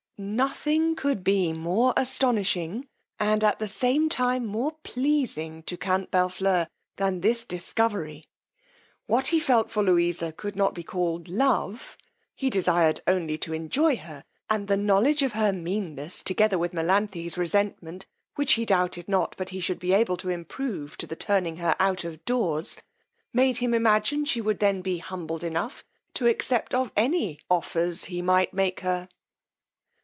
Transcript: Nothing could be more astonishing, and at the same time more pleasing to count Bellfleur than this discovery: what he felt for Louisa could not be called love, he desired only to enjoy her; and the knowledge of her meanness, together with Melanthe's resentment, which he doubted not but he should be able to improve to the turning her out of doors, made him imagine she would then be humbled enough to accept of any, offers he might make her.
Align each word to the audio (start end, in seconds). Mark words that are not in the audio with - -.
Nothing 0.23 0.95
could 0.95 1.23
be 1.23 1.51
more 1.51 1.95
astonishing, 1.97 2.87
and 3.19 3.43
at 3.43 3.57
the 3.57 3.67
same 3.67 4.07
time 4.07 4.45
more 4.45 4.73
pleasing 4.83 5.63
to 5.63 5.75
count 5.75 6.11
Bellfleur 6.11 6.67
than 6.97 7.21
this 7.21 7.43
discovery: 7.43 8.27
what 9.07 9.29
he 9.29 9.39
felt 9.39 9.71
for 9.71 9.81
Louisa 9.81 10.31
could 10.31 10.55
not 10.55 10.75
be 10.75 10.83
called 10.83 11.27
love, 11.27 11.97
he 12.35 12.51
desired 12.51 13.01
only 13.07 13.35
to 13.39 13.51
enjoy 13.51 13.95
her; 13.97 14.23
and 14.47 14.67
the 14.67 14.77
knowledge 14.77 15.23
of 15.23 15.31
her 15.31 15.51
meanness, 15.51 16.21
together 16.21 16.59
with 16.59 16.71
Melanthe's 16.71 17.35
resentment, 17.35 18.05
which 18.35 18.53
he 18.53 18.63
doubted 18.63 19.07
not 19.09 19.33
but 19.39 19.49
he 19.49 19.59
should 19.59 19.79
be 19.79 19.91
able 19.91 20.17
to 20.17 20.29
improve 20.29 20.97
to 20.97 21.07
the 21.07 21.15
turning 21.15 21.57
her 21.57 21.75
out 21.79 22.03
of 22.03 22.23
doors, 22.25 22.77
made 23.33 23.57
him 23.57 23.73
imagine 23.73 24.25
she 24.25 24.39
would 24.39 24.59
then 24.59 24.81
be 24.83 24.99
humbled 24.99 25.43
enough 25.43 25.83
to 26.13 26.27
accept 26.27 26.75
of 26.75 26.91
any, 26.95 27.39
offers 27.49 28.03
he 28.05 28.21
might 28.21 28.53
make 28.53 28.81
her. 28.81 29.09